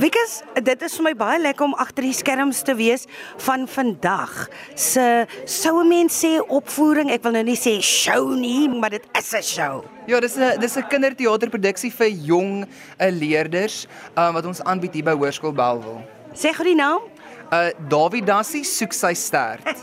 Wikus, 0.00 0.40
dit 0.64 0.82
is 0.86 0.94
vir 0.96 1.04
my 1.04 1.12
baie 1.18 1.40
lekker 1.40 1.66
om 1.66 1.74
agter 1.80 2.06
die 2.06 2.14
skerms 2.16 2.62
te 2.64 2.72
wees 2.78 3.04
van 3.44 3.66
vandag. 3.68 4.48
Se 4.74 5.26
sou 5.44 5.82
'n 5.82 5.88
mens 5.88 6.24
sê 6.24 6.40
opvoering, 6.40 7.10
ek 7.10 7.22
wil 7.22 7.32
nou 7.32 7.42
nie 7.42 7.56
sê 7.56 7.80
show 7.82 8.34
nie, 8.34 8.68
maar 8.68 8.90
dit 8.90 9.04
is 9.18 9.34
'n 9.34 9.42
show. 9.42 9.84
Ja, 10.06 10.20
dis 10.20 10.36
'n 10.36 10.60
dis 10.60 10.76
'n 10.76 10.88
kinderteaterproduksie 10.88 11.92
vir 11.92 12.08
jong 12.08 12.64
uh, 12.64 13.10
leerders 13.10 13.86
um, 14.16 14.32
wat 14.32 14.46
ons 14.46 14.62
aanbied 14.62 14.94
hier 14.94 15.04
by 15.04 15.12
Hoërskool 15.12 15.52
Belwel. 15.52 16.00
Sê 16.32 16.52
gou 16.52 16.64
die 16.64 16.74
naam. 16.74 17.00
Uh 17.46 17.70
Dawie 17.88 18.24
Dassie 18.24 18.64
soek 18.66 18.94
sy 18.96 19.14
stert. 19.14 19.66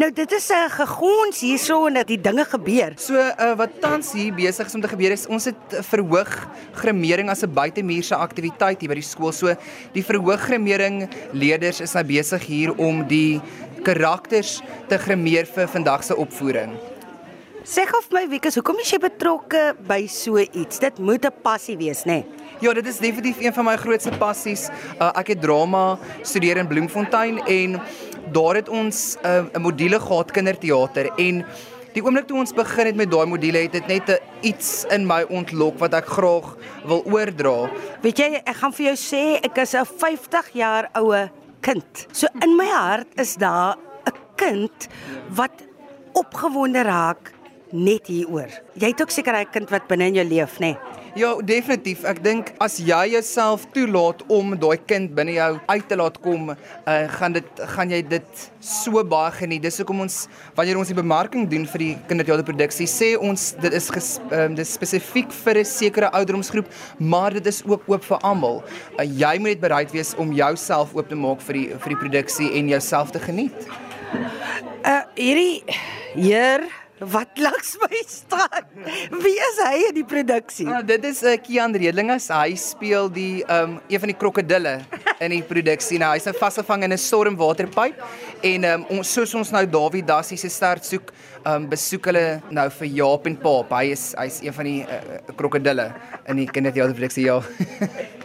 Nou 0.00 0.10
dit 0.12 0.32
is 0.32 0.48
'n 0.52 0.68
gegons 0.70 1.40
hierso 1.40 1.86
en 1.86 1.94
dat 1.94 2.08
die 2.08 2.20
dinge 2.20 2.44
gebeur. 2.44 2.92
So 2.96 3.14
uh 3.14 3.54
wat 3.56 3.80
tans 3.80 4.12
hier 4.12 4.34
besig 4.34 4.66
is 4.66 4.74
om 4.74 4.80
te 4.80 4.88
gebeur 4.88 5.12
is 5.12 5.26
ons 5.26 5.44
het 5.44 5.56
uh, 5.72 5.80
verhoog 5.80 6.48
grimering 6.74 7.30
as 7.30 7.44
'n 7.44 7.52
buitemuurse 7.52 8.16
aktiwiteit 8.16 8.80
hier 8.80 8.88
by 8.88 8.98
die 8.98 9.06
skool. 9.06 9.32
So 9.32 9.54
die 9.92 10.04
verhoog 10.04 10.40
grimering 10.40 11.08
leerders 11.32 11.80
is 11.80 11.94
nou 11.94 12.04
besig 12.04 12.42
hier 12.42 12.74
om 12.76 13.06
die 13.06 13.40
karakters 13.82 14.60
te 14.88 14.98
grimeer 14.98 15.46
vir 15.46 15.68
vandag 15.68 16.04
se 16.04 16.16
opvoering. 16.16 16.76
Sê 17.66 17.82
gou 17.82 17.98
vir 17.98 18.14
my 18.14 18.20
Wikus, 18.30 18.54
hoekom 18.60 18.78
is 18.78 18.92
jy 18.92 18.98
betrokke 19.02 19.60
by 19.88 20.04
so 20.06 20.38
iets? 20.38 20.78
Dit 20.78 21.00
moet 21.02 21.24
'n 21.26 21.34
passie 21.42 21.74
wees, 21.76 22.04
nê? 22.06 22.22
Nee? 22.22 22.24
Ja, 22.62 22.72
dit 22.72 22.86
is 22.86 22.98
definitief 22.98 23.40
een 23.42 23.52
van 23.52 23.64
my 23.64 23.76
grootste 23.76 24.12
passies. 24.18 24.70
Uh, 25.00 25.10
ek 25.18 25.34
het 25.34 25.40
drama 25.42 25.98
studeer 26.22 26.58
in 26.58 26.68
Bloemfontein 26.68 27.42
en 27.44 27.82
daar 28.30 28.54
het 28.54 28.68
ons 28.68 29.18
'n 29.18 29.26
uh, 29.26 29.58
'n 29.58 29.62
module 29.62 29.98
gehad 29.98 30.30
kinderteater 30.30 31.10
en 31.18 31.44
die 31.92 32.02
oomblik 32.04 32.28
toe 32.28 32.38
ons 32.38 32.52
begin 32.52 32.86
het 32.86 32.96
met 32.96 33.10
daai 33.10 33.26
module 33.26 33.58
het 33.58 33.72
dit 33.72 33.86
net 33.86 34.08
'n 34.10 34.22
iets 34.42 34.86
in 34.90 35.04
my 35.04 35.26
ontlok 35.28 35.78
wat 35.78 35.94
ek 35.94 36.06
graag 36.06 36.56
wil 36.86 37.02
oordra. 37.04 37.68
Weet 38.00 38.18
jy, 38.18 38.42
ek 38.46 38.56
gaan 38.56 38.72
vir 38.72 38.86
jou 38.86 38.96
sê 38.96 39.42
ek 39.42 39.58
is 39.58 39.74
'n 39.74 39.84
50 39.84 40.52
jaar 40.52 40.88
oue 40.94 41.30
kind. 41.60 42.06
So 42.12 42.28
in 42.42 42.56
my 42.56 42.68
hart 42.70 43.08
is 43.18 43.34
daar 43.34 43.74
'n 44.06 44.14
kind 44.36 44.88
wat 45.34 45.66
opgewonde 46.14 46.82
raak 46.82 47.35
net 47.76 48.06
hieroor. 48.10 48.50
Jy 48.74 48.92
het 48.92 49.02
ook 49.02 49.10
seker 49.10 49.34
'n 49.36 49.50
kind 49.52 49.70
wat 49.70 49.88
binne 49.88 50.06
in 50.06 50.14
jou 50.14 50.24
leef, 50.24 50.58
nê? 50.58 50.74
Nee? 50.74 51.04
Ja, 51.16 51.30
definitief. 51.40 52.02
Ek 52.04 52.18
dink 52.20 52.50
as 52.60 52.74
jy 52.76 53.14
jouself 53.14 53.62
toelaat 53.72 54.20
om 54.28 54.50
daai 54.60 54.76
kind 54.84 55.14
binne 55.16 55.32
jou 55.32 55.46
uit 55.64 55.86
te 55.88 55.96
laat 55.96 56.18
kom, 56.20 56.50
uh, 56.52 56.96
gaan 57.14 57.32
dit 57.32 57.62
gaan 57.72 57.94
jy 57.94 58.02
dit 58.04 58.42
so 58.60 59.00
baie 59.00 59.32
geniet. 59.38 59.62
Dis 59.64 59.80
hoekom 59.80 60.04
ons 60.04 60.18
wanneer 60.58 60.76
ons 60.76 60.92
die 60.92 60.98
bemarking 60.98 61.48
doen 61.48 61.64
vir 61.72 61.84
die 61.86 61.90
kinderteaterproduksie, 62.10 62.84
sê 62.84 63.14
ons 63.16 63.48
dit 63.64 63.72
is 63.80 63.88
ges, 63.96 64.12
um, 64.28 64.60
dis 64.60 64.76
spesifiek 64.76 65.32
vir 65.32 65.64
'n 65.64 65.64
sekere 65.64 66.12
ouderdomsgroep, 66.12 66.68
maar 67.00 67.32
dit 67.32 67.46
is 67.46 67.62
ook 67.64 67.88
oop 67.88 68.04
vir 68.04 68.18
almal. 68.20 68.62
Uh, 69.00 69.04
jy 69.08 69.38
moet 69.38 69.56
net 69.56 69.60
bereid 69.60 69.92
wees 69.96 70.12
om 70.20 70.36
jouself 70.36 70.92
oop 70.94 71.08
te 71.08 71.16
maak 71.16 71.40
vir 71.40 71.54
die 71.54 71.68
vir 71.80 71.96
die 71.96 72.02
produksie 72.04 72.52
en 72.60 72.68
jouself 72.68 73.10
te 73.10 73.18
geniet. 73.24 73.56
Uh 74.84 75.00
hierdie 75.16 75.64
heer 76.12 76.68
wat 76.98 77.36
langs 77.36 77.76
my 77.76 78.00
staan. 78.08 78.64
Wie 79.20 79.36
is 79.36 79.58
hy 79.60 79.88
in 79.90 79.96
die 79.98 80.04
produksie? 80.08 80.64
Nou, 80.68 80.80
dit 80.86 81.04
is 81.04 81.20
'n 81.22 81.36
uh, 81.36 81.42
Kian 81.42 81.74
Redlinges. 81.76 82.28
Hy 82.28 82.56
speel 82.56 83.10
die 83.12 83.44
um 83.44 83.80
een 83.88 84.00
van 84.00 84.08
die 84.08 84.16
krokodille 84.16 84.80
in 85.20 85.30
die 85.30 85.42
produksie. 85.42 85.98
Nou 85.98 86.14
hy's 86.14 86.24
nou 86.24 86.34
vasgevang 86.38 86.84
in 86.84 86.92
'n 86.92 86.98
stormwaterpyp 86.98 88.00
en 88.42 88.64
um 88.64 88.86
ons 88.88 89.12
soos 89.12 89.34
ons 89.34 89.50
nou 89.50 89.66
Dawie 89.66 90.04
Dassie 90.04 90.38
se 90.38 90.48
start 90.48 90.84
soek, 90.84 91.12
um 91.44 91.68
besoek 91.68 92.06
hulle 92.06 92.40
nou 92.50 92.68
vir 92.70 92.88
Jaap 92.88 93.26
en 93.26 93.36
Paap. 93.36 93.70
Hy 93.70 93.92
is 93.92 94.14
hy's 94.16 94.40
een 94.40 94.52
van 94.52 94.64
die 94.64 94.80
uh, 94.82 95.34
krokodille 95.36 95.92
in 96.28 96.36
die 96.36 96.48
kinderteaterproduksie 96.48 97.26
ja. 97.26 97.42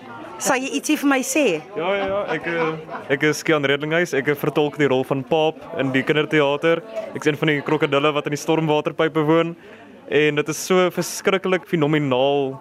Sal 0.41 0.57
jy 0.57 0.71
ietsie 0.79 0.95
vir 0.97 1.09
my 1.11 1.19
sê? 1.21 1.45
Ja 1.77 1.89
ja 1.93 2.05
ja, 2.09 2.19
ek 2.33 2.47
eh, 2.49 2.95
ek 3.13 3.25
is 3.29 3.43
Kian 3.45 3.65
Redlinghuis. 3.67 4.15
Ek 4.17 4.31
vertolk 4.41 4.79
die 4.81 4.87
rol 4.89 5.03
van 5.05 5.21
Paap 5.27 5.59
in 5.79 5.91
die 5.93 6.01
kinderteater. 6.01 6.81
Ek 7.11 7.19
is 7.21 7.29
een 7.29 7.37
van 7.37 7.51
die 7.51 7.61
krokodille 7.65 8.09
wat 8.15 8.25
in 8.25 8.33
die 8.33 8.41
stormwaterpype 8.41 9.21
woon 9.27 9.53
en 10.11 10.39
dit 10.41 10.49
is 10.51 10.63
so 10.67 10.89
verskriklik 10.91 11.67
fenomenaal 11.69 12.55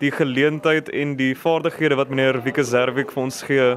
die 0.00 0.10
geleentheid 0.14 0.88
en 0.94 1.12
die 1.18 1.34
vaardighede 1.36 1.98
wat 2.00 2.08
meneer 2.08 2.40
Wieke 2.46 2.64
Zerwik 2.64 3.12
vir 3.12 3.22
ons 3.26 3.42
gee. 3.44 3.68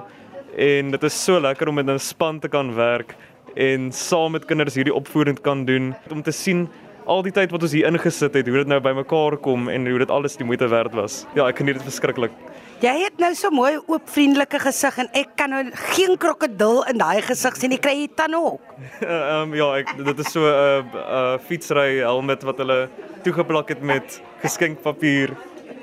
En 0.56 0.96
dit 0.96 1.04
is 1.10 1.20
so 1.26 1.40
lekker 1.44 1.70
om 1.70 1.76
met 1.76 1.90
'n 1.90 2.00
span 2.00 2.40
te 2.40 2.48
kan 2.48 2.72
werk 2.76 3.16
en 3.56 3.92
saam 3.92 4.32
met 4.32 4.48
kinders 4.48 4.76
hierdie 4.80 4.96
opvoeding 4.96 5.42
kan 5.42 5.66
doen 5.66 5.94
om 6.10 6.24
te 6.24 6.32
sien 6.32 6.70
al 7.12 7.24
die 7.26 7.34
tyd 7.36 7.52
wat 7.52 7.66
ons 7.66 7.76
hier 7.76 7.90
ingesit 7.90 8.36
het, 8.38 8.48
hoe 8.48 8.62
dit 8.62 8.70
nou 8.72 8.80
bymekaar 8.84 9.36
kom 9.44 9.68
en 9.72 9.88
hoe 9.90 10.00
dit 10.02 10.12
alles 10.14 10.38
die 10.40 10.48
moeite 10.48 10.70
werd 10.72 10.96
was. 10.96 11.24
Ja, 11.36 11.48
ek 11.50 11.60
geniet 11.62 11.80
dit 11.80 11.88
verskriklik. 11.90 12.36
Jy 12.82 12.94
het 13.04 13.20
nou 13.22 13.30
so 13.38 13.52
mooi 13.54 13.76
oop 13.78 14.08
vriendelike 14.10 14.58
gesig 14.64 14.96
en 15.04 15.10
ek 15.18 15.36
kan 15.38 15.52
nou 15.54 15.62
geen 15.94 16.16
krokodil 16.18 16.80
in 16.90 16.98
daai 17.02 17.22
gesig 17.26 17.60
sien. 17.60 17.76
Ek 17.76 17.84
kry 17.86 17.94
jy 18.00 18.08
tande 18.18 18.40
ook. 18.40 18.72
Ehm 19.04 19.52
um, 19.52 19.56
ja, 19.58 19.68
ek 19.84 19.92
dit 20.00 20.24
is 20.24 20.32
so 20.34 20.48
'n 20.48 20.50
uh, 20.50 21.02
uh, 21.02 21.36
fietsry 21.46 22.00
helmet 22.00 22.42
wat 22.48 22.58
hulle 22.64 22.80
toegeplak 23.24 23.70
het 23.76 23.82
met 23.82 24.22
geskenkpapier 24.42 25.36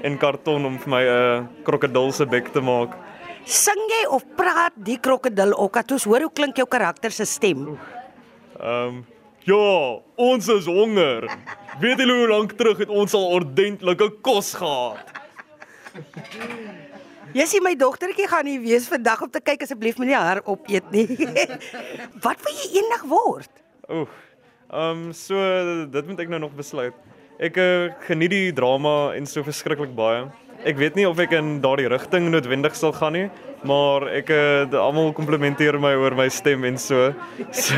en 0.03 0.19
karton 0.19 0.67
om 0.67 0.79
vir 0.79 0.91
my 0.91 1.03
'n 1.05 1.13
uh, 1.13 1.47
krokodil 1.63 2.13
se 2.13 2.27
bek 2.27 2.51
te 2.53 2.61
maak. 2.61 2.97
Sing 3.45 3.79
jy 3.95 4.03
of 4.11 4.25
praat 4.37 4.75
die 4.75 4.99
krokodil 4.99 5.55
ook? 5.55 5.75
Dat 5.75 5.93
ons 5.93 6.05
hoor 6.05 6.27
hoe 6.27 6.35
klink 6.35 6.57
jou 6.57 6.67
karakter 6.67 7.11
se 7.11 7.25
stem. 7.25 7.79
Ehm 8.59 8.89
um, 8.89 9.07
ja, 9.47 10.01
ons 10.17 10.49
is 10.49 10.67
honger. 10.67 11.29
Weet 11.81 12.03
julle 12.03 12.17
hoe 12.21 12.29
lank 12.33 12.57
terug 12.59 12.81
het 12.83 12.91
ons 12.91 13.15
al 13.15 13.27
ordentlike 13.39 14.11
kos 14.25 14.55
gehad? 14.59 15.15
Jy 17.37 17.45
sien 17.45 17.65
my 17.65 17.75
dogtertjie 17.77 18.29
gaan 18.31 18.47
nie 18.49 18.57
wees 18.63 18.89
vandag 18.89 19.21
om 19.27 19.31
te 19.31 19.43
kyk 19.45 19.67
asseblief 19.67 19.99
moenie 20.01 20.17
haar 20.17 20.41
opeet 20.49 20.89
nie. 20.95 21.07
Wat 22.25 22.41
wil 22.45 22.57
jy 22.57 22.81
eendag 22.81 23.05
word? 23.11 23.53
Oef. 23.93 24.15
Ehm 24.69 25.09
um, 25.09 25.13
so 25.17 25.37
dit 25.89 26.09
moet 26.09 26.25
ek 26.25 26.33
nou 26.33 26.43
nog 26.45 26.57
besluit. 26.57 26.97
Ek 27.41 27.57
uh, 27.61 27.89
geniet 28.05 28.33
die 28.35 28.53
drama 28.53 29.15
en 29.17 29.29
so 29.29 29.45
verskriklik 29.47 29.95
baie. 29.97 30.27
Ek 30.67 30.77
weet 30.81 30.97
nie 30.99 31.07
of 31.09 31.21
ek 31.23 31.37
in 31.39 31.61
daardie 31.63 31.89
rigting 31.89 32.27
noodwendig 32.33 32.75
sal 32.77 32.93
gaan 32.97 33.15
nie, 33.15 33.29
maar 33.67 34.07
ek 34.15 34.31
uh, 34.31 34.79
almal 34.79 35.13
komplimenteer 35.17 35.79
my 35.81 35.95
oor 35.99 36.15
my 36.19 36.29
stem 36.29 36.65
en 36.69 36.79
so. 36.79 37.13
So 37.53 37.75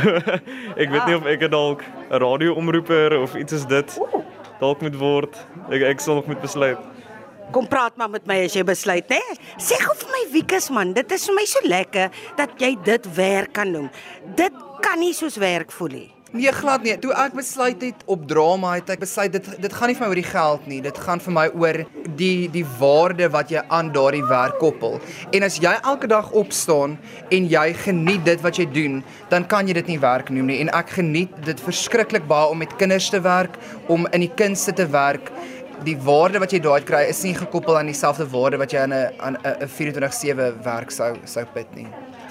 ek 0.76 0.90
weet 0.92 1.06
nie 1.06 1.16
of 1.16 1.26
ek 1.26 1.46
dalk 1.50 1.84
'n 2.10 2.20
radioomroeper 2.20 3.16
of 3.20 3.34
iets 3.34 3.52
is 3.52 3.66
dit 3.66 3.98
dalk 4.60 4.82
moet 4.82 4.96
word. 5.00 5.36
Ek 5.70 5.82
ek 5.94 6.00
sal 6.00 6.20
nog 6.20 6.26
moet 6.26 6.40
besluit. 6.40 6.78
Kom 7.50 7.66
praat 7.66 7.96
maar 7.98 8.10
met 8.10 8.26
my 8.30 8.44
as 8.44 8.54
jy 8.54 8.62
besluit, 8.62 9.08
né? 9.10 9.20
Sê 9.58 9.74
gou 9.82 9.94
vir 10.04 10.10
my 10.12 10.22
Wiekus 10.30 10.70
man, 10.70 10.92
dit 10.94 11.12
is 11.12 11.26
vir 11.26 11.34
my 11.34 11.46
so 11.50 11.58
lekker 11.66 12.10
dat 12.38 12.54
jy 12.62 12.76
dit 12.84 13.10
werk 13.16 13.52
kan 13.58 13.72
noem. 13.72 13.90
Dit 14.38 14.54
kan 14.84 15.00
nie 15.00 15.14
soos 15.16 15.40
werk 15.40 15.72
voel 15.74 15.96
nie. 15.96 16.19
Nee, 16.30 16.52
glad 16.54 16.84
nie. 16.86 16.92
Toe 17.02 17.10
ek 17.18 17.32
besluit 17.34 17.80
het 17.82 18.02
op 18.06 18.22
drama 18.30 18.76
het 18.76 18.90
ek 18.94 19.00
besluit 19.02 19.32
dit 19.34 19.46
dit 19.64 19.72
gaan 19.74 19.90
nie 19.90 19.96
vir 19.98 20.04
my 20.04 20.10
oor 20.12 20.18
die 20.20 20.28
geld 20.28 20.66
nie. 20.70 20.78
Dit 20.84 20.98
gaan 21.02 21.22
vir 21.24 21.34
my 21.34 21.46
oor 21.58 21.78
die 22.20 22.46
die 22.54 22.62
waarde 22.78 23.26
wat 23.34 23.50
jy 23.50 23.64
aan 23.66 23.90
daardie 23.90 24.22
werk 24.30 24.60
koppel. 24.62 25.00
En 25.34 25.42
as 25.42 25.56
jy 25.58 25.72
elke 25.80 26.06
dag 26.12 26.30
opstaan 26.38 26.94
en 27.34 27.48
jy 27.50 27.64
geniet 27.82 28.22
dit 28.28 28.44
wat 28.46 28.60
jy 28.62 28.68
doen, 28.70 29.00
dan 29.32 29.48
kan 29.50 29.66
jy 29.66 29.74
dit 29.80 29.90
nie 29.90 29.98
werk 29.98 30.30
noem 30.30 30.52
nie. 30.52 30.60
En 30.62 30.70
ek 30.78 30.94
geniet 31.00 31.34
dit 31.48 31.64
verskriklik 31.66 32.30
baie 32.30 32.54
om 32.54 32.62
met 32.62 32.78
kinders 32.78 33.10
te 33.10 33.18
werk, 33.26 33.58
om 33.90 34.06
in 34.14 34.28
die 34.28 34.34
kunste 34.38 34.76
te 34.76 34.86
werk 34.86 35.34
die 35.82 35.96
waarde 36.04 36.38
wat 36.38 36.54
jy 36.54 36.60
daai 36.62 36.84
kry 36.86 37.06
is 37.10 37.24
nie 37.24 37.34
gekoppel 37.34 37.78
aan 37.80 37.90
dieselfde 37.90 38.28
waarde 38.30 38.60
wat 38.60 38.70
jy 38.70 38.86
aan 38.86 38.94
'n 38.94 39.10
aan 39.18 39.36
'n 39.42 39.66
24/7 39.66 40.62
werk 40.62 40.90
sou 40.90 41.16
sou 41.24 41.44
put 41.54 41.74
nie. 41.74 41.88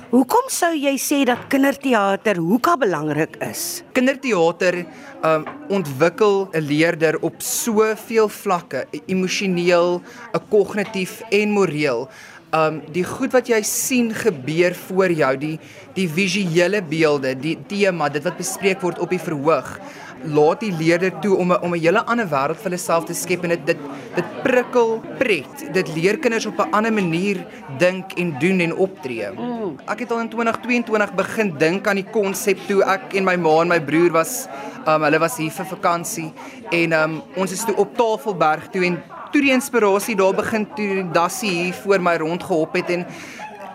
Hoekom 0.10 0.48
sou 0.50 0.72
jy 0.74 0.96
sê 0.98 1.20
dat 1.30 1.44
kinderteater 1.54 2.40
hoeka 2.42 2.72
belangrik 2.82 3.36
is? 3.46 3.84
Kinderteater 3.94 4.80
um 5.22 5.44
ontwikkel 5.70 6.50
'n 6.50 6.66
leerder 6.66 7.20
op 7.22 7.36
soveel 7.46 8.26
vlakke, 8.26 8.88
emosioneel, 9.06 10.02
'n 10.34 10.42
kognitief 10.50 11.22
en 11.30 11.52
moreel. 11.52 12.10
Um 12.52 12.82
die 12.92 13.04
goed 13.04 13.32
wat 13.32 13.50
jy 13.50 13.62
sien 13.62 14.10
gebeur 14.10 14.74
voor 14.74 15.12
jou, 15.12 15.38
die 15.38 15.60
die 15.94 16.10
visuele 16.10 16.82
beelde, 16.82 17.36
die 17.36 17.58
tema, 17.68 18.10
dit 18.10 18.24
wat 18.24 18.38
bespreek 18.38 18.82
word 18.82 18.98
op 19.00 19.10
die 19.10 19.22
verhoog 19.22 19.78
laat 20.24 20.60
die 20.60 20.72
leerder 20.72 21.14
toe 21.22 21.36
om 21.38 21.52
'n 21.52 21.62
om 21.62 21.74
'n 21.74 21.80
hele 21.80 22.06
ander 22.06 22.28
wêreld 22.28 22.58
vir 22.58 22.70
hulle 22.70 22.78
self 22.78 23.06
te 23.06 23.14
skep 23.14 23.44
en 23.44 23.50
dit 23.50 23.66
dit 23.66 23.78
dit 24.16 24.26
prikkel 24.44 25.02
pret. 25.18 25.74
Dit 25.74 25.96
leer 25.96 26.18
kinders 26.18 26.46
op 26.46 26.60
'n 26.60 26.72
ander 26.72 26.94
manier 26.94 27.46
dink 27.78 28.14
en 28.14 28.36
doen 28.40 28.60
en 28.60 28.76
optree. 28.76 29.30
Mm. 29.32 29.78
Ek 29.88 30.00
het 30.00 30.12
al 30.12 30.20
in 30.20 30.30
2022 30.30 31.14
begin 31.16 31.58
dink 31.58 31.88
aan 31.88 31.96
die 31.96 32.12
konsep 32.12 32.58
toe 32.68 32.84
ek 32.84 33.14
en 33.14 33.24
my 33.24 33.36
ma 33.36 33.62
en 33.62 33.68
my 33.68 33.80
broer 33.80 34.12
was 34.12 34.48
um 34.88 35.04
hulle 35.04 35.20
was 35.20 35.38
hier 35.38 35.52
vir 35.52 35.66
vakansie 35.66 36.34
en 36.72 36.94
um 36.94 37.22
ons 37.36 37.52
is 37.52 37.64
toe 37.66 37.76
op 37.76 37.96
Tafelberg 37.98 38.70
toe 38.72 38.86
en 38.86 39.02
toe 39.32 39.42
die 39.42 39.54
inspirasie 39.54 40.16
daar 40.16 40.34
begin 40.34 40.66
toe 40.76 41.04
Dassie 41.14 41.50
hier 41.50 41.74
voor 41.84 42.02
my 42.02 42.16
rondgehop 42.18 42.74
het 42.80 42.90
en 42.90 43.06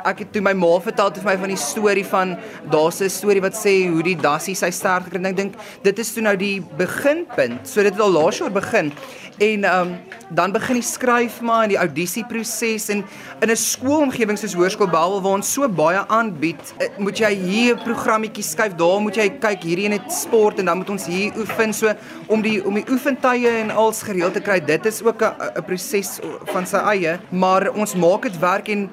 ek 0.05 0.19
het 0.25 0.33
toe 0.33 0.43
my 0.43 0.53
ma 0.53 0.73
vertel 0.85 1.11
het 1.11 1.19
vir 1.23 1.31
my 1.33 1.37
van 1.41 1.53
die 1.55 1.61
storie 1.61 2.05
van 2.05 2.37
daar's 2.71 3.01
'n 3.01 3.09
storie 3.09 3.41
wat 3.41 3.55
sê 3.55 3.89
hoe 3.89 4.03
die 4.03 4.17
dassie 4.17 4.55
sy 4.55 4.71
stert 4.71 5.05
gekry. 5.05 5.25
Ek 5.25 5.37
dink 5.37 5.55
dit 5.83 5.99
is 5.99 6.13
toe 6.13 6.23
nou 6.23 6.37
die 6.37 6.61
beginpunt. 6.77 7.67
So 7.69 7.83
dit 7.83 7.93
het 7.93 8.01
al 8.01 8.11
laas 8.11 8.39
jaar 8.39 8.51
begin. 8.51 8.93
En 9.39 9.65
ehm 9.65 9.81
um, 9.81 9.97
dan 10.35 10.53
begin 10.53 10.75
die 10.75 10.83
skryf 10.83 11.41
maar 11.41 11.63
en 11.63 11.69
die 11.69 11.79
audisieproses 11.79 12.89
en 12.89 13.05
in 13.41 13.51
'n 13.51 13.57
skoolomgewing 13.57 14.39
soos 14.39 14.55
Hoërskool 14.55 14.91
Bellville 14.91 15.23
waar 15.23 15.33
ons 15.33 15.53
so 15.53 15.69
baie 15.69 16.07
aanbied, 16.07 16.75
eh, 16.79 16.89
moet 16.99 17.19
jy 17.19 17.35
hier 17.35 17.75
'n 17.75 17.83
programmetjie 17.83 18.43
skryf, 18.43 18.75
daar 18.75 19.01
moet 19.01 19.17
jy 19.17 19.29
kyk 19.29 19.63
hierdie 19.63 19.85
en 19.85 19.91
dit 19.91 20.13
sport 20.13 20.59
en 20.59 20.65
dan 20.65 20.77
moet 20.77 20.91
ons 20.91 21.07
hier 21.07 21.33
oefen 21.37 21.73
so 21.75 21.95
om 22.27 22.43
die 22.43 22.65
om 22.65 22.75
die 22.75 22.85
oefentye 22.89 23.49
en 23.49 23.71
als 23.71 24.03
gereeld 24.03 24.33
te 24.33 24.41
kry. 24.41 24.61
Dit 24.61 24.87
is 24.87 25.03
ook 25.03 25.23
'n 25.23 25.63
proses 25.67 26.21
van 26.45 26.67
sy 26.67 26.77
eie, 26.77 27.19
maar 27.31 27.71
ons 27.71 27.95
maak 27.95 28.23
dit 28.23 28.39
werk 28.39 28.69
en 28.69 28.91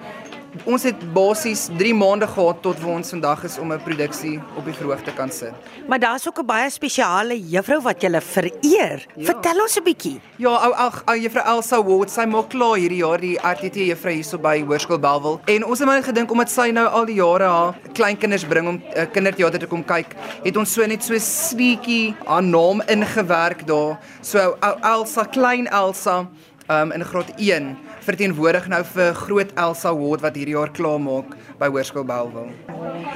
Ons 0.67 0.83
het 0.83 0.99
basies 1.15 1.69
3 1.79 1.93
maande 1.95 2.27
gehad 2.27 2.57
tot 2.63 2.79
waar 2.83 2.97
ons 2.97 3.09
vandag 3.13 3.43
is 3.47 3.57
om 3.57 3.71
'n 3.71 3.83
produksie 3.83 4.39
op 4.57 4.65
die 4.65 4.73
verhoog 4.73 5.01
te 5.01 5.13
kan 5.13 5.31
sit. 5.31 5.53
Maar 5.87 5.99
daar's 5.99 6.27
ook 6.27 6.39
'n 6.39 6.45
baie 6.45 6.69
spesiale 6.69 7.39
juffrou 7.39 7.81
wat 7.81 8.01
jy 8.01 8.21
vereer. 8.21 9.07
Ja. 9.15 9.25
Vertel 9.25 9.61
ons 9.61 9.77
'n 9.77 9.83
bietjie. 9.83 10.19
Ja, 10.35 10.49
ou 10.49 10.73
ag, 10.73 11.03
ou 11.05 11.17
juffrou 11.17 11.45
Elsa 11.45 11.83
Ward, 11.83 12.11
sy 12.11 12.25
maak 12.25 12.49
klaar 12.49 12.75
hierdie 12.75 12.97
jaar 12.97 13.19
die 13.19 13.37
RTT 13.37 13.75
juffrou 13.75 14.13
hierso 14.13 14.37
by 14.37 14.63
Hoërskool 14.65 14.99
Belwel. 14.99 15.39
En 15.45 15.65
ons 15.65 15.79
het 15.79 15.87
maar 15.87 16.03
gedink 16.03 16.31
omdat 16.31 16.49
sy 16.49 16.71
nou 16.71 16.87
al 16.87 17.05
die 17.05 17.15
jare 17.15 17.43
haar 17.43 17.75
kleinkinders 17.93 18.45
bring 18.45 18.67
om 18.67 18.81
uh, 18.95 19.05
kinderteater 19.11 19.59
te 19.59 19.67
kom 19.67 19.83
kyk, 19.85 20.15
het 20.43 20.57
ons 20.57 20.73
so 20.73 20.85
net 20.85 21.03
so 21.03 21.13
sneetjie 21.17 22.15
haar 22.25 22.43
naam 22.43 22.81
ingewerk 22.81 23.67
daar. 23.67 23.99
So 24.21 24.57
ou 24.59 24.75
Elsa, 24.81 25.23
klein 25.23 25.67
Elsa, 25.67 26.27
um, 26.71 26.91
in 26.91 27.05
graad 27.05 27.31
1 27.37 27.77
verteenwoordig 28.05 28.67
nou 28.71 28.81
vir 28.93 29.13
groot 29.17 29.53
Elsa 29.59 29.93
Ward 29.95 30.23
wat 30.25 30.37
hierdie 30.39 30.55
jaar 30.55 30.71
klaar 30.73 30.99
maak 31.01 31.35
by 31.61 31.69
Hoërskool 31.69 32.05
Belwel. 32.07 32.49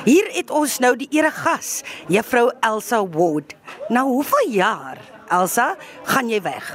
Hier 0.06 0.30
het 0.36 0.54
ons 0.54 0.80
nou 0.84 0.94
die 1.00 1.10
ere 1.16 1.32
gas, 1.34 1.82
Juffrou 2.12 2.50
Elsa 2.62 3.02
Ward. 3.16 3.56
Nou 3.90 4.08
hoeveel 4.12 4.52
jaar, 4.60 5.02
Elsa, 5.34 5.74
gaan 6.12 6.30
jy 6.30 6.42
weg? 6.46 6.70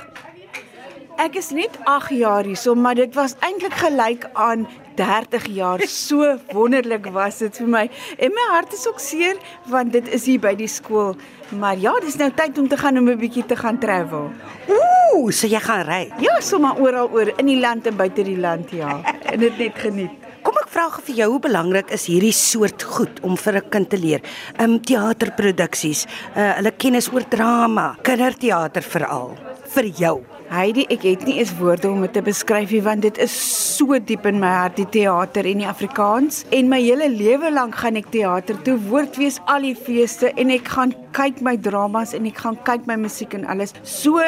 Ek 1.20 1.34
is 1.36 1.50
net 1.52 1.74
8 1.84 2.14
jaar 2.16 2.46
hierso, 2.48 2.72
maar 2.74 2.96
dit 2.96 3.12
was 3.14 3.34
eintlik 3.44 3.74
gelyk 3.76 4.24
aan 4.32 4.64
30 4.96 5.50
jaar. 5.52 5.82
So 6.00 6.38
wonderlik 6.52 7.10
was 7.12 7.42
dit 7.44 7.60
vir 7.60 7.68
my. 7.68 7.82
En 8.16 8.32
my 8.32 8.46
hart 8.54 8.72
is 8.72 8.86
ook 8.88 9.00
seer 9.00 9.36
want 9.68 9.92
dit 9.92 10.08
is 10.08 10.24
hier 10.30 10.40
by 10.40 10.54
die 10.56 10.70
skool. 10.70 11.12
Maar 11.60 11.76
ja, 11.76 11.92
dis 12.00 12.16
nou 12.16 12.30
tyd 12.32 12.58
om 12.58 12.68
te 12.68 12.78
gaan 12.80 12.98
om 12.98 13.10
'n 13.10 13.20
bietjie 13.20 13.44
te 13.46 13.56
gaan 13.56 13.78
travel. 13.78 14.30
Ooh, 14.68 14.89
so 15.32 15.50
jy 15.50 15.60
gaan 15.62 15.84
ry. 15.88 16.02
Ja, 16.22 16.38
sommer 16.44 16.78
oral 16.80 17.10
oor 17.14 17.32
in 17.38 17.50
die 17.50 17.60
land 17.60 17.86
en 17.90 17.96
buite 17.98 18.24
die 18.26 18.38
land, 18.40 18.72
ja. 18.74 19.00
En 19.30 19.38
dit 19.42 19.58
net 19.58 19.78
geniet. 19.78 20.16
Kom 20.40 20.56
ek 20.56 20.70
vra 20.72 20.86
gou 20.88 21.02
vir 21.04 21.18
jou 21.18 21.28
hoe 21.34 21.40
belangrik 21.44 21.90
is 21.92 22.06
hierdie 22.08 22.32
soort 22.32 22.82
goed 22.94 23.20
om 23.26 23.36
vir 23.36 23.60
'n 23.60 23.68
kind 23.70 23.90
te 23.90 23.98
leer? 24.00 24.20
Ehm 24.56 24.72
um, 24.72 24.80
teaterproduksies, 24.80 26.06
uh, 26.34 26.56
hulle 26.56 26.72
kennis 26.72 27.12
oor 27.12 27.24
drama, 27.28 27.96
kinderteater 28.02 28.82
veral 28.82 29.36
vir 29.74 29.86
jou. 30.00 30.20
Heidi, 30.50 30.82
ek 30.90 31.04
het 31.06 31.20
nie 31.28 31.36
eens 31.38 31.52
woorde 31.60 31.86
om 31.86 32.00
dit 32.02 32.12
te 32.16 32.22
beskryf 32.26 32.72
nie 32.74 32.80
want 32.82 33.04
dit 33.06 33.18
is 33.22 33.30
so 33.76 33.94
diep 34.02 34.24
in 34.26 34.40
my 34.42 34.48
hart 34.50 34.80
die 34.80 34.86
teater 34.96 35.46
en 35.46 35.60
die 35.62 35.68
Afrikaans 35.70 36.40
en 36.50 36.66
my 36.72 36.80
hele 36.82 37.06
lewe 37.12 37.52
lank 37.54 37.76
gaan 37.78 38.00
ek 38.00 38.08
teater 38.10 38.58
toe 38.66 38.74
woordfees 38.88 39.38
al 39.46 39.62
die 39.68 39.76
feeste 39.78 40.32
en 40.34 40.50
ek 40.50 40.72
gaan 40.74 40.94
kyk 41.14 41.38
my 41.46 41.54
dramas 41.54 42.16
en 42.18 42.26
ek 42.26 42.42
gaan 42.42 42.58
kyk 42.66 42.88
my 42.90 42.96
musiek 42.98 43.36
en 43.38 43.46
alles. 43.46 43.76
So 43.86 44.18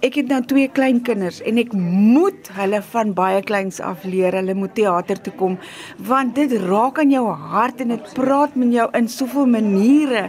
Ek 0.00 0.14
het 0.16 0.30
nou 0.32 0.38
twee 0.48 0.68
klein 0.72 1.02
kinders 1.04 1.42
en 1.44 1.58
ek 1.60 1.74
moet 1.76 2.46
hulle 2.56 2.78
van 2.88 3.10
baie 3.12 3.42
kleins 3.44 3.82
af 3.84 4.00
leer 4.08 4.32
hulle 4.32 4.54
moet 4.56 4.72
teater 4.78 5.18
toe 5.20 5.32
kom 5.36 5.58
want 6.08 6.32
dit 6.38 6.54
raak 6.62 7.02
aan 7.02 7.10
jou 7.12 7.26
hart 7.28 7.82
en 7.84 7.92
dit 7.92 8.06
praat 8.16 8.54
met 8.56 8.72
jou 8.72 8.86
in 8.96 9.10
soveel 9.12 9.50
maniere. 9.52 10.22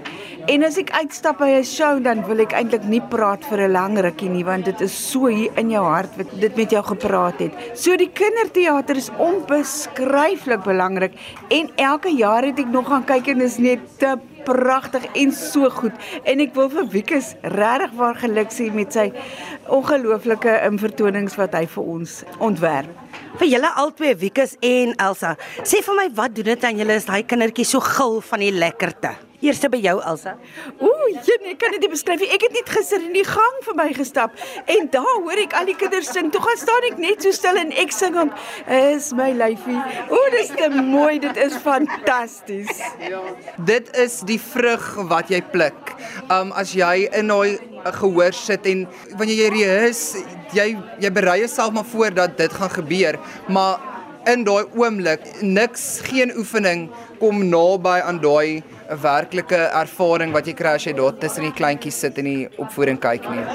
En 0.52 0.66
as 0.68 0.76
ek 0.82 0.92
uitstap 0.92 1.40
by 1.40 1.48
'n 1.60 1.64
show 1.64 2.04
dan 2.04 2.20
wil 2.28 2.44
ek 2.44 2.52
eintlik 2.52 2.84
nie 2.84 3.00
praat 3.00 3.46
vir 3.48 3.62
'n 3.62 3.72
lang 3.72 3.96
rukkie 3.98 4.30
nie 4.30 4.44
want 4.44 4.66
dit 4.66 4.82
is 4.82 4.92
so 4.92 5.28
hier 5.28 5.52
in 5.56 5.72
jou 5.72 5.86
hart 5.86 6.18
wat 6.18 6.28
dit 6.42 6.58
met 6.58 6.70
jou 6.70 6.84
gepraat 6.84 7.40
het. 7.40 7.54
So 7.74 7.96
die 7.96 8.12
kinderteater 8.12 8.98
is 8.98 9.10
onbeskryflik 9.18 10.64
belangrik 10.64 11.14
en 11.50 11.72
elke 11.78 12.12
jaar 12.12 12.44
het 12.44 12.60
ek 12.60 12.68
nog 12.68 12.88
gaan 12.88 13.06
kyk 13.06 13.28
en 13.28 13.42
is 13.42 13.58
net 13.58 13.80
te 14.00 14.20
pragtig 14.48 15.08
en 15.14 15.32
so 15.36 15.70
goed. 15.74 15.96
En 16.24 16.44
ek 16.44 16.54
wil 16.58 16.70
vir 16.74 16.90
Wikus 16.94 17.34
regtig 17.42 17.96
waar 18.00 18.20
geluk 18.22 18.54
sê 18.54 18.70
met 18.74 18.94
sy 18.94 19.08
ongelooflike 19.72 20.58
um, 20.68 20.80
vertonings 20.82 21.38
wat 21.40 21.56
hy 21.58 21.66
vir 21.72 21.92
ons 21.96 22.22
ontwerp. 22.44 22.92
Vir 23.40 23.48
julle 23.48 23.74
albei 23.80 24.14
Wikus 24.20 24.58
en 24.66 24.96
Elsa, 25.00 25.36
sê 25.64 25.82
vir 25.86 25.98
my 25.98 26.08
wat 26.18 26.36
doen 26.36 26.52
dit 26.54 26.68
aan 26.68 26.80
julle 26.84 27.00
as 27.00 27.10
daai 27.10 27.24
kindertjie 27.24 27.68
so 27.68 27.84
gil 27.84 28.20
van 28.28 28.44
die 28.44 28.54
lekkerte? 28.56 29.16
Eerste 29.42 29.70
by 29.74 29.80
jou 29.82 29.96
Elsa. 30.06 30.36
Ooh, 30.78 31.08
jy 31.10 31.38
nee, 31.42 31.56
kan 31.58 31.74
dit 31.74 31.82
nie 31.82 31.90
beskryf 31.90 32.22
nie. 32.22 32.30
Ek 32.36 32.44
het 32.46 32.54
net 32.54 32.70
gister 32.70 33.02
in 33.02 33.16
die 33.16 33.26
gang 33.26 33.58
verby 33.66 33.88
gestap 33.98 34.36
en 34.70 34.90
daar 34.94 35.16
hoor 35.24 35.42
ek 35.42 35.56
al 35.58 35.66
die 35.72 35.78
kinders 35.80 36.12
sing. 36.14 36.30
Toe 36.34 36.42
gaan 36.44 36.60
staan 36.62 36.88
ek 36.92 37.00
net 37.02 37.26
so 37.26 37.34
stil 37.34 37.58
en 37.58 37.74
ek 37.82 37.94
sing 37.96 38.18
hom. 38.20 38.30
Is 38.70 39.10
my 39.18 39.32
lyfie. 39.34 39.80
Ooh, 40.14 40.28
dis 40.36 40.54
te 40.54 40.70
mooi. 40.76 41.18
Dit 41.24 41.42
is 41.42 41.58
fantasties. 41.66 42.70
Ja. 43.02 43.24
Dit 43.66 43.90
is 43.98 44.20
die 44.30 44.40
vrug 44.42 44.86
wat 45.10 45.34
jy 45.34 45.42
pluk. 45.54 45.96
Um 46.30 46.54
as 46.58 46.76
jy 46.78 47.08
in 47.10 47.34
daai 47.34 47.58
gehoor 47.98 48.36
sit 48.38 48.68
en 48.70 48.86
wanneer 49.18 49.48
jy 49.48 49.54
reus, 49.58 50.04
jy 50.54 50.68
jy 51.02 51.12
berei 51.14 51.40
jouself 51.42 51.74
maar 51.74 51.88
voor 51.90 52.14
dat 52.14 52.38
dit 52.38 52.54
gaan 52.54 52.70
gebeur, 52.78 53.18
maar 53.50 53.82
in 54.30 54.44
daai 54.46 54.70
oomblik 54.78 55.24
niks 55.42 55.86
geen 56.06 56.30
oefening 56.38 56.90
kom 57.22 57.42
naby 57.50 57.98
aan 58.06 58.22
daai 58.22 58.62
'n 58.92 59.00
werklike 59.00 59.56
ervaring 59.56 60.34
wat 60.36 60.48
jy 60.48 60.54
kry 60.54 60.76
as 60.76 60.86
jy 60.86 60.94
daar 60.98 61.16
tussen 61.20 61.48
die 61.48 61.56
kleintjies 61.56 62.02
sit 62.04 62.18
en 62.20 62.28
die 62.28 62.50
opvoeding 62.60 63.00
kyk 63.00 63.30
nie. 63.32 63.46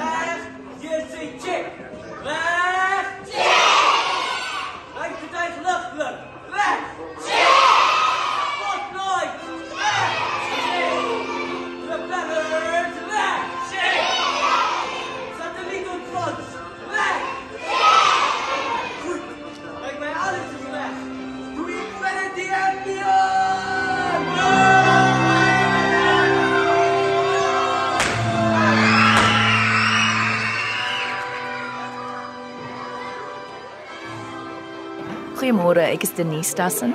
Goeiemôre, 35.67 35.91
ek 35.91 36.05
is 36.07 36.13
Denise 36.15 36.55
Tassen. 36.55 36.93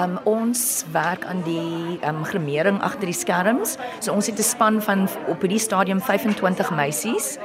Um, 0.00 0.14
ons 0.24 0.86
werk 0.88 1.26
aan 1.28 1.42
die 1.44 2.00
um, 2.08 2.22
grimering 2.24 2.78
agter 2.80 3.10
die 3.10 3.12
skerms. 3.12 3.74
So 4.00 4.14
ons 4.16 4.24
het 4.24 4.40
'n 4.40 4.42
span 4.42 4.80
van 4.80 5.04
op 5.28 5.44
hierdie 5.44 5.60
stadium 5.60 6.00
25 6.00 6.70
meisies. 6.72 7.36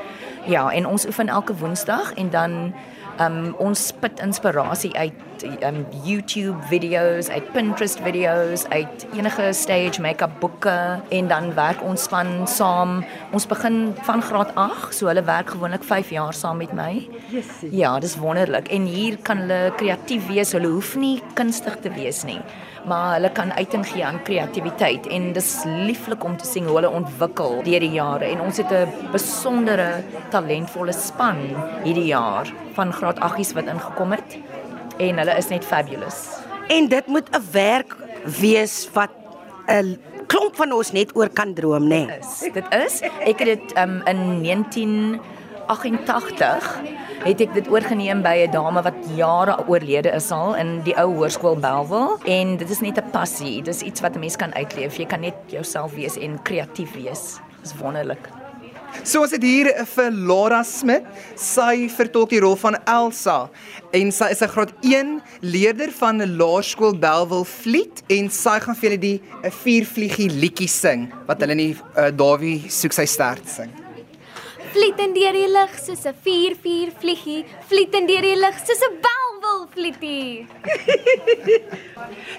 Ja, 0.47 0.71
en 0.71 0.87
ons 0.87 1.05
oefen 1.05 1.27
elke 1.27 1.51
Woensdag 1.59 2.13
en 2.13 2.29
dan 2.29 2.73
um, 3.23 3.55
ons 3.63 3.87
spit 3.89 4.19
inspirasie 4.23 4.91
uit 4.97 5.45
um, 5.67 5.81
YouTube 6.05 6.59
video's, 6.69 7.29
uit 7.29 7.47
Pinterest 7.53 8.01
video's, 8.05 8.65
uit 8.73 9.07
enige 9.15 9.49
stage 9.53 10.01
make-up 10.01 10.39
boeke 10.39 10.75
en 11.09 11.31
dan 11.31 11.51
werk 11.57 11.83
ons 11.85 12.07
span 12.07 12.47
saam. 12.49 12.99
Ons 13.35 13.47
begin 13.49 13.93
van 14.07 14.23
graad 14.25 14.53
8, 14.55 14.93
so 14.95 15.09
hulle 15.11 15.25
werk 15.27 15.55
gewoonlik 15.55 15.83
5 15.83 16.13
jaar 16.15 16.33
saam 16.33 16.61
met 16.63 16.73
my. 16.75 16.91
Jessie. 17.31 17.71
Ja, 17.75 17.97
dis 17.99 18.17
wonderlik 18.21 18.71
en 18.73 18.87
hier 18.89 19.19
kan 19.23 19.45
hulle 19.45 19.73
kreatief 19.79 20.27
wees. 20.31 20.55
Hulle 20.55 20.71
hoef 20.75 20.95
nie 20.99 21.19
kunstig 21.37 21.79
te 21.83 21.93
wees 21.95 22.23
nie 22.27 22.41
maar 22.87 23.13
hulle 23.15 23.31
kan 23.31 23.53
uiting 23.53 23.85
gee 23.87 24.05
aan 24.05 24.21
kreatiwiteit 24.23 25.07
en 25.07 25.33
dis 25.33 25.51
lieflik 25.65 26.23
om 26.23 26.37
te 26.37 26.45
sien 26.45 26.67
hoe 26.67 26.75
hulle 26.79 26.89
ontwikkel 26.89 27.61
deur 27.65 27.79
die 27.79 27.95
jare 27.97 28.29
en 28.29 28.41
ons 28.45 28.57
het 28.57 28.71
'n 28.71 29.11
besondere 29.11 30.03
talentvolle 30.29 30.93
span 30.93 31.39
hierdie 31.83 32.09
jaar 32.13 32.51
van 32.73 32.93
graad 32.93 33.19
8s 33.19 33.53
wat 33.53 33.65
ingekom 33.65 34.11
het 34.11 34.37
en 34.97 35.17
hulle 35.17 35.37
is 35.37 35.47
net 35.49 35.65
fabulous. 35.65 36.45
En 36.67 36.87
dit 36.87 37.07
moet 37.07 37.29
'n 37.29 37.43
werk 37.51 37.95
wees 38.41 38.89
wat 38.93 39.11
'n 39.67 39.97
klomp 40.27 40.55
van 40.55 40.71
ons 40.71 40.91
net 40.91 41.15
oor 41.15 41.29
kan 41.29 41.53
droom, 41.53 41.83
nê? 41.83 42.05
Nee. 42.05 42.19
Is. 42.19 42.49
Dit 42.53 42.65
is. 42.85 43.01
Ek 43.01 43.39
het 43.39 43.45
dit 43.45 43.77
um, 43.77 44.01
in 44.05 44.41
1988 45.67 46.81
het 47.25 47.41
ek 47.41 47.53
dit 47.57 47.67
oorgeneem 47.73 48.21
by 48.21 48.45
'n 48.45 48.51
dame 48.51 48.81
wat 48.81 48.97
jare 49.15 49.57
oorlede 49.67 50.11
is 50.13 50.31
al 50.31 50.55
in 50.55 50.81
die 50.83 50.95
ou 51.01 51.09
hoërskool 51.13 51.57
Belwel 51.59 52.17
en 52.23 52.57
dit 52.57 52.69
is 52.69 52.81
net 52.81 52.97
'n 52.97 53.11
passie. 53.11 53.61
Dis 53.61 53.81
iets 53.81 54.01
wat 54.01 54.15
'n 54.15 54.19
mens 54.19 54.35
kan 54.35 54.53
uitleef. 54.53 54.97
Jy 54.97 55.05
kan 55.05 55.19
net 55.19 55.35
jouself 55.47 55.93
wees 55.93 56.17
en 56.17 56.41
kreatief 56.41 56.93
wees. 56.93 57.39
Dis 57.61 57.73
wonderlik. 57.77 58.29
So 59.03 59.21
ons 59.21 59.31
het 59.31 59.43
hier 59.43 59.67
vir 59.85 60.11
Laura 60.11 60.63
Smit. 60.63 61.03
Sy 61.35 61.89
vertolk 61.89 62.29
die 62.29 62.39
rol 62.39 62.55
van 62.55 62.77
Elsa 62.85 63.49
en 63.91 64.11
sy 64.11 64.29
is 64.29 64.41
'n 64.41 64.47
graad 64.47 64.71
1 64.81 65.21
leerder 65.41 65.91
van 65.91 66.37
Laerskool 66.37 66.97
Belwel 66.97 67.43
Vliet 67.43 68.03
en 68.07 68.29
sy 68.29 68.59
gaan 68.59 68.75
vir 68.75 68.89
julle 68.89 68.99
die 68.99 69.21
'n 69.43 69.51
viervliegie 69.51 70.29
liedjie 70.29 70.69
sing 70.69 71.11
wat 71.27 71.39
hulle 71.39 71.51
in 71.51 71.75
uh, 71.97 72.11
Dawie 72.11 72.69
soek 72.69 72.93
sy 72.93 73.05
stert 73.05 73.47
sing. 73.47 73.84
Vliet 74.75 74.99
in 74.99 75.13
deur 75.15 75.31
die 75.31 75.47
lug 75.47 75.71
soos 75.79 76.03
'n 76.03 76.17
vier 76.25 76.55
vliegie, 76.99 77.45
vliet 77.69 77.93
in 77.95 78.09
deur 78.09 78.25
die 78.27 78.35
lug 78.35 78.57
soos 78.59 78.81
'n 78.83 78.97
belwel 79.05 79.24
vlietie. 79.73 80.45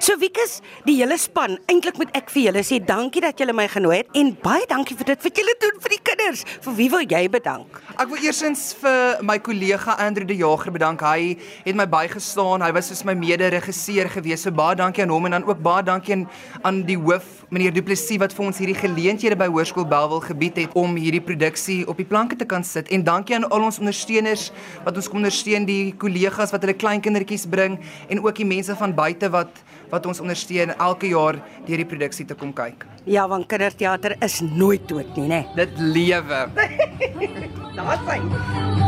So 0.01 0.17
Wiekus, 0.21 0.61
die 0.87 0.97
hele 1.01 1.17
span, 1.21 1.57
eintlik 1.71 1.99
moet 2.01 2.13
ek 2.17 2.31
vir 2.33 2.49
julle 2.49 2.63
sê 2.67 2.79
dankie 2.83 3.23
dat 3.25 3.39
julle 3.41 3.55
my 3.57 3.67
genooi 3.71 3.99
het 4.01 4.19
en 4.19 4.33
baie 4.43 4.65
dankie 4.71 4.97
vir 4.97 5.11
dit 5.13 5.27
wat 5.27 5.41
julle 5.41 5.55
doen 5.63 5.81
vir 5.85 5.95
die 5.95 6.01
kinders. 6.09 6.45
Vir 6.65 6.77
wie 6.79 6.89
wil 6.93 7.05
jy 7.05 7.23
bedank? 7.33 7.81
Ek 7.97 8.09
wil 8.13 8.25
eersins 8.25 8.69
vir 8.81 9.23
my 9.27 9.39
kollega 9.43 9.97
Andrew 10.07 10.29
De 10.29 10.37
Jager 10.39 10.73
bedank. 10.73 11.05
Hy 11.05 11.37
het 11.67 11.77
my 11.79 11.87
bygestaan. 11.91 12.65
Hy 12.65 12.71
was 12.77 12.91
soos 12.93 13.05
my 13.09 13.17
mede-regisseur 13.19 14.11
gewees. 14.17 14.47
So 14.47 14.55
baie 14.55 14.79
dankie 14.79 15.05
aan 15.05 15.13
hom 15.15 15.29
en 15.29 15.39
dan 15.39 15.49
ook 15.49 15.61
baie 15.65 15.85
dankie 15.87 16.17
aan, 16.17 16.27
aan 16.63 16.83
die 16.89 16.99
hoof, 17.01 17.47
meneer 17.51 17.75
Du 17.75 17.83
Plessis 17.85 18.21
wat 18.23 18.33
vir 18.37 18.47
ons 18.47 18.61
hierdie 18.63 18.79
geleenthede 18.79 19.37
by 19.39 19.49
Hoërskool 19.51 19.89
Belwel 19.89 20.23
gebied 20.25 20.63
het 20.63 20.77
om 20.79 20.97
hierdie 20.97 21.23
produksie 21.25 21.83
op 21.89 22.01
die 22.01 22.09
planke 22.09 22.39
te 22.39 22.49
kan 22.49 22.65
sit. 22.65 22.89
En 22.95 23.05
dankie 23.05 23.37
aan 23.37 23.49
al 23.51 23.67
ons 23.67 23.81
ondersteuners 23.83 24.49
wat 24.87 24.97
ons 24.97 25.09
kom 25.11 25.25
ondersteun, 25.27 25.67
die 25.67 25.95
kollegas 25.99 26.53
wat 26.55 26.63
hulle 26.65 26.77
kleinkindertjies 27.17 27.47
bring 27.49 27.79
en 28.09 28.21
ook 28.23 28.37
die 28.37 28.47
mense 28.47 28.77
van 28.77 28.95
buite 28.95 29.31
wat 29.31 29.63
wat 29.87 30.07
ons 30.07 30.19
ondersteun 30.21 30.73
elke 30.83 31.07
jaar 31.07 31.39
deur 31.67 31.79
die 31.79 31.87
produksie 31.87 32.27
te 32.27 32.35
kom 32.35 32.51
kyk. 32.53 32.83
Ja, 33.07 33.29
want 33.29 33.47
kinderteater 33.47 34.17
is 34.19 34.41
nooit 34.43 34.89
dood 34.89 35.15
nie, 35.17 35.29
né? 35.31 35.45
Dit 35.55 35.79
lewe. 35.79 36.49
Daar's 37.79 38.03
hy. 38.11 38.86